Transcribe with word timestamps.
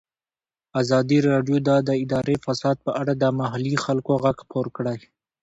ازادي 0.81 1.19
راډیو 1.29 1.57
د 1.87 1.91
اداري 2.03 2.35
فساد 2.45 2.77
په 2.85 2.91
اړه 3.01 3.13
د 3.17 3.23
محلي 3.39 3.75
خلکو 3.85 4.11
غږ 4.23 4.35
خپور 4.43 4.65
کړی. 4.77 4.97